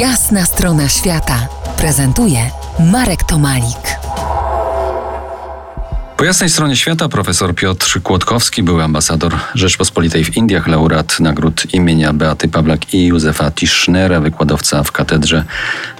Jasna 0.00 0.44
strona 0.46 0.88
świata 0.88 1.48
prezentuje 1.76 2.50
Marek 2.92 3.24
Tomalik. 3.24 3.98
Po 6.16 6.24
jasnej 6.24 6.50
stronie 6.50 6.76
świata 6.76 7.08
profesor 7.08 7.54
Piotr 7.54 8.02
Kłodkowski, 8.02 8.62
były 8.62 8.84
ambasador 8.84 9.38
Rzeczpospolitej 9.54 10.24
w 10.24 10.36
Indiach, 10.36 10.66
laureat 10.66 11.20
nagród 11.20 11.74
imienia 11.74 12.12
Beaty 12.12 12.48
Pawlak 12.48 12.94
i 12.94 13.06
Józefa 13.06 13.50
Tischnera, 13.50 14.20
wykładowca 14.20 14.82
w 14.82 14.92
Katedrze 14.92 15.44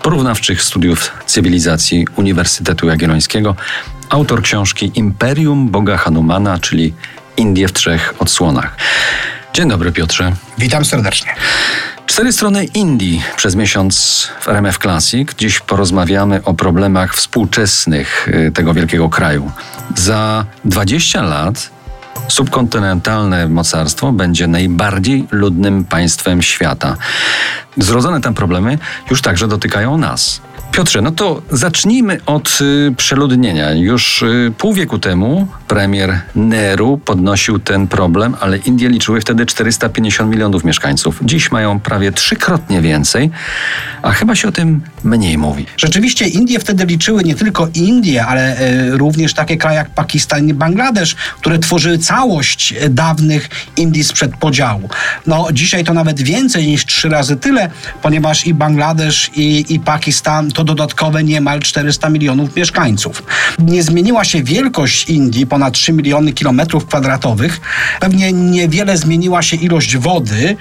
Porównawczych 0.03 0.63
Studiów 0.63 1.11
Cywilizacji 1.27 2.07
Uniwersytetu 2.17 2.87
Jagiellońskiego, 2.87 3.55
autor 4.09 4.43
książki 4.43 4.93
Imperium 4.95 5.69
Boga 5.69 5.97
Hanumana, 5.97 6.59
czyli 6.59 6.95
Indie 7.37 7.69
w 7.69 7.73
trzech 7.73 8.15
odsłonach. 8.19 8.77
Dzień 9.53 9.69
dobry 9.69 9.93
Piotrze. 9.93 10.33
Witam 10.59 10.85
serdecznie. 10.85 11.35
Cztery 12.07 12.32
strony 12.32 12.64
Indii 12.64 13.22
przez 13.36 13.54
miesiąc 13.54 14.29
w 14.41 14.48
RMF 14.48 14.79
Classic. 14.79 15.29
Dziś 15.39 15.61
porozmawiamy 15.61 16.44
o 16.44 16.54
problemach 16.54 17.14
współczesnych 17.14 18.29
y, 18.29 18.53
tego 18.53 18.75
wielkiego 18.75 19.08
kraju. 19.08 19.50
Za 19.96 20.45
20 20.64 21.22
lat 21.22 21.71
subkontynentalne 22.29 23.48
mocarstwo 23.48 24.12
będzie 24.12 24.46
najbardziej 24.46 25.26
ludnym 25.31 25.84
państwem 25.84 26.43
świata. 26.43 26.96
Zrodzone 27.76 28.20
tam 28.20 28.34
problemy 28.34 28.79
już 29.11 29.23
także 29.23 29.48
dotykają 29.48 29.98
nas. 29.98 30.40
Piotrze, 30.76 31.03
no 31.03 31.11
to 31.11 31.43
zacznijmy 31.50 32.19
od 32.27 32.58
y, 32.61 32.94
przeludnienia. 32.97 33.72
Już 33.72 34.22
y, 34.22 34.53
pół 34.58 34.75
wieku 34.75 34.98
temu 34.98 35.48
premier 35.69 36.20
Nehru 36.34 36.98
podnosił 37.05 37.58
ten 37.58 37.86
problem, 37.86 38.36
ale 38.41 38.56
Indie 38.56 38.89
liczyły 38.89 39.20
wtedy 39.20 39.47
450 39.47 40.31
milionów 40.31 40.64
mieszkańców. 40.64 41.20
Dziś 41.22 41.50
mają 41.50 41.81
prawie 41.81 42.12
trzykrotnie 42.12 42.83
więcej, 42.83 43.31
a 44.03 44.12
chyba 44.12 44.34
się 44.34 44.48
o 44.48 44.53
tym 44.53 44.81
mniej 45.05 45.39
mówi. 45.39 45.67
Rzeczywiście 45.77 46.27
Indie 46.28 46.58
wtedy 46.58 46.86
liczyły 46.86 47.25
nie 47.25 47.34
tylko 47.34 47.69
Indie, 47.75 48.27
ale 48.27 48.58
e, 48.58 48.91
również 48.91 49.34
takie 49.34 49.56
kraje 49.56 49.79
jak 49.79 49.91
Pakistan 49.91 50.48
i 50.48 50.55
Bangladesz, 50.55 51.14
które 51.14 51.58
tworzyły 51.58 51.98
całość 51.98 52.75
dawnych 52.91 53.48
Indii 53.77 54.05
sprzed 54.05 54.36
podziału. 54.36 54.89
No 55.27 55.48
dzisiaj 55.53 55.84
to 55.84 55.95
nawet 55.95 56.23
więcej 56.23 56.67
niż 56.67 56.86
trzy 56.86 57.08
razy 57.08 57.36
tyle, 57.36 57.70
ponieważ 58.03 58.47
i 58.47 58.55
Bangladesz 58.55 59.31
i, 59.36 59.75
i 59.75 59.81
Pakistan 59.81 60.51
to 60.51 60.66
dodatkowe 60.67 61.25
niemal 61.25 61.61
400 61.61 62.11
milionów 62.11 62.56
mieszkańców. 62.56 63.22
Nie 63.59 63.83
zmieniła 63.83 64.25
się 64.25 64.42
wielkość 64.42 65.08
Indii, 65.08 65.47
ponad 65.47 65.75
3 65.75 65.92
miliony 65.92 66.33
kilometrów 66.33 66.86
kwadratowych. 66.86 67.61
Pewnie 68.00 68.33
niewiele 68.33 68.97
zmieniła 68.97 69.42
się 69.42 69.56
ilość 69.56 69.97
wody, 69.97 70.56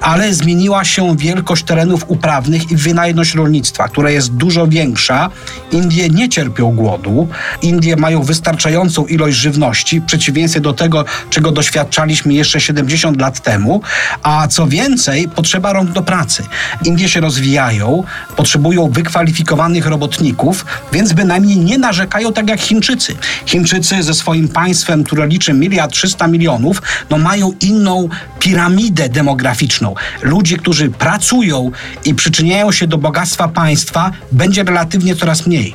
ale 0.00 0.34
zmieniła 0.34 0.84
się 0.84 1.16
wielkość 1.16 1.64
terenów 1.64 2.04
uprawnych 2.08 2.70
i 2.70 2.76
wynajność 2.76 3.34
rolnictwa, 3.34 3.88
która 3.88 4.10
jest 4.10 4.32
dużo 4.32 4.66
większa. 4.66 5.30
Indie 5.72 6.08
nie 6.08 6.28
cierpią 6.28 6.74
głodu. 6.74 7.28
Indie 7.62 7.96
mają 7.96 8.22
wystarczającą 8.22 9.06
ilość 9.06 9.36
żywności, 9.36 10.00
w 10.00 10.04
przeciwieństwie 10.04 10.60
do 10.60 10.72
tego, 10.72 11.04
czego 11.30 11.50
doświadczaliśmy 11.52 12.34
jeszcze 12.34 12.60
70 12.60 13.20
lat 13.20 13.40
temu. 13.40 13.82
A 14.22 14.48
co 14.48 14.66
więcej, 14.66 15.28
potrzeba 15.28 15.72
rąk 15.72 15.92
do 15.92 16.02
pracy. 16.02 16.42
Indie 16.84 17.08
się 17.08 17.20
rozwijają, 17.20 18.04
potrzebują 18.36 18.90
wykwalifikowanych 18.90 19.49
robotników, 19.86 20.66
więc 20.92 21.12
bynajmniej 21.12 21.58
nie 21.58 21.78
narzekają 21.78 22.32
tak 22.32 22.48
jak 22.48 22.60
Chińczycy. 22.60 23.16
Chińczycy 23.46 24.02
ze 24.02 24.14
swoim 24.14 24.48
państwem, 24.48 25.04
które 25.04 25.26
liczy 25.26 25.52
miliard 25.52 25.92
300 25.92 26.26
milionów, 26.26 26.82
no 27.10 27.18
mają 27.18 27.52
inną 27.60 28.08
piramidę 28.38 29.08
demograficzną. 29.08 29.94
Ludzi, 30.22 30.56
którzy 30.56 30.90
pracują 30.90 31.70
i 32.04 32.14
przyczyniają 32.14 32.72
się 32.72 32.86
do 32.86 32.98
bogactwa 32.98 33.48
państwa, 33.48 34.10
będzie 34.32 34.64
relatywnie 34.64 35.16
coraz 35.16 35.46
mniej. 35.46 35.74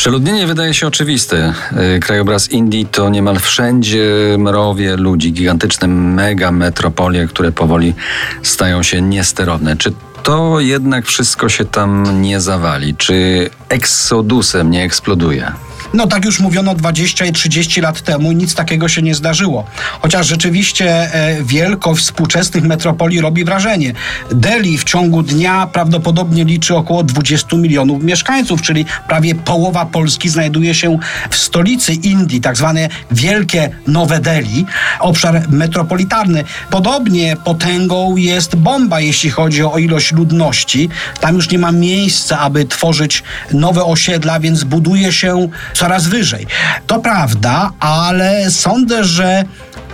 Przeludnienie 0.00 0.46
wydaje 0.46 0.74
się 0.74 0.86
oczywiste. 0.86 1.54
Y, 1.96 2.00
Krajobraz 2.00 2.50
Indii 2.50 2.86
to 2.86 3.08
niemal 3.10 3.38
wszędzie 3.38 4.06
mrowie 4.38 4.96
ludzi, 4.96 5.32
gigantyczne 5.32 5.88
mega 5.88 6.52
metropolie, 6.52 7.26
które 7.26 7.52
powoli 7.52 7.94
stają 8.42 8.82
się 8.82 9.02
niesterowne. 9.02 9.76
Czy 9.76 9.92
to 10.22 10.60
jednak 10.60 11.06
wszystko 11.06 11.48
się 11.48 11.64
tam 11.64 12.22
nie 12.22 12.40
zawali? 12.40 12.94
Czy 12.94 13.50
eksodusem 13.68 14.70
nie 14.70 14.84
eksploduje? 14.84 15.52
No 15.94 16.06
tak 16.06 16.24
już 16.24 16.40
mówiono 16.40 16.74
20 16.74 17.26
i 17.26 17.32
30 17.32 17.80
lat 17.80 18.00
temu 18.00 18.32
i 18.32 18.36
nic 18.36 18.54
takiego 18.54 18.88
się 18.88 19.02
nie 19.02 19.14
zdarzyło. 19.14 19.64
Chociaż 20.02 20.26
rzeczywiście 20.26 21.14
e, 21.14 21.42
wielkość 21.42 22.02
współczesnych 22.02 22.64
metropolii 22.64 23.20
robi 23.20 23.44
wrażenie. 23.44 23.92
Delhi 24.30 24.78
w 24.78 24.84
ciągu 24.84 25.22
dnia 25.22 25.66
prawdopodobnie 25.66 26.44
liczy 26.44 26.76
około 26.76 27.02
20 27.02 27.56
milionów 27.56 28.02
mieszkańców, 28.02 28.62
czyli 28.62 28.84
prawie 29.08 29.34
połowa 29.34 29.86
Polski 29.86 30.28
znajduje 30.28 30.74
się 30.74 30.98
w 31.30 31.36
stolicy 31.36 31.94
Indii, 31.94 32.40
tak 32.40 32.56
zwane 32.56 32.88
wielkie 33.10 33.70
Nowe 33.86 34.20
Delhi, 34.20 34.66
obszar 35.00 35.48
metropolitarny. 35.48 36.44
Podobnie 36.70 37.36
potęgą 37.44 38.16
jest 38.16 38.56
Bomba, 38.56 39.00
jeśli 39.00 39.30
chodzi 39.30 39.62
o 39.62 39.78
ilość 39.78 40.12
ludności. 40.12 40.88
Tam 41.20 41.34
już 41.34 41.50
nie 41.50 41.58
ma 41.58 41.72
miejsca, 41.72 42.38
aby 42.38 42.64
tworzyć 42.64 43.22
nowe 43.52 43.84
osiedla, 43.84 44.40
więc 44.40 44.64
buduje 44.64 45.12
się 45.12 45.48
coraz 45.80 46.06
wyżej. 46.06 46.46
To 46.86 46.98
prawda, 46.98 47.70
ale 47.80 48.50
sądzę, 48.50 49.04
że 49.04 49.44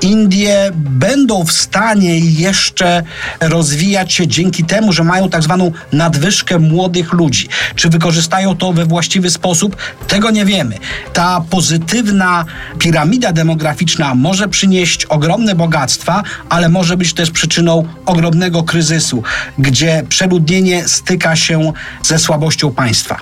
Indie 0.00 0.70
będą 0.74 1.44
w 1.44 1.52
stanie 1.52 2.18
jeszcze 2.18 3.02
rozwijać 3.40 4.12
się 4.12 4.26
dzięki 4.28 4.64
temu, 4.64 4.92
że 4.92 5.04
mają 5.04 5.28
tak 5.28 5.42
zwaną 5.42 5.72
nadwyżkę 5.92 6.58
młodych 6.58 7.12
ludzi. 7.12 7.48
Czy 7.74 7.88
wykorzystają 7.88 8.56
to 8.56 8.72
we 8.72 8.86
właściwy 8.86 9.30
sposób? 9.30 9.76
Tego 10.08 10.30
nie 10.30 10.44
wiemy. 10.44 10.78
Ta 11.12 11.44
pozytywna 11.50 12.44
piramida 12.78 13.32
demograficzna 13.32 14.14
może 14.14 14.48
przynieść 14.48 15.04
ogromne 15.04 15.54
bogactwa, 15.54 16.22
ale 16.48 16.68
może 16.68 16.96
być 16.96 17.14
też 17.14 17.30
przyczyną 17.30 17.88
ogromnego 18.06 18.62
kryzysu, 18.62 19.22
gdzie 19.58 20.04
przeludnienie 20.08 20.88
styka 20.88 21.36
się 21.36 21.72
ze 22.02 22.18
słabością 22.18 22.72
państwa. 22.72 23.18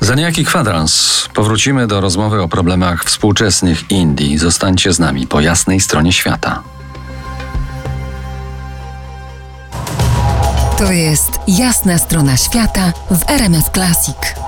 Za 0.00 0.14
niejaki 0.14 0.44
kwadrans 0.44 1.28
powrócimy 1.34 1.86
do 1.86 2.00
rozmowy 2.00 2.42
o 2.42 2.48
problemach 2.48 3.04
współczesnych 3.04 3.90
Indii. 3.90 4.38
Zostańcie 4.38 4.92
z 4.92 4.98
nami 4.98 5.26
po 5.26 5.40
jasnej 5.40 5.80
stronie 6.10 6.12
świata. 6.12 6.62
To 10.78 10.92
jest 10.92 11.30
jasna 11.48 11.98
strona 11.98 12.36
świata 12.36 12.92
w 13.10 13.30
RMS 13.30 13.70
Classic. 13.74 14.39